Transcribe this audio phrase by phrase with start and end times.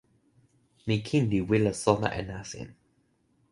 [0.85, 2.69] mi kin li wile sona e nasin.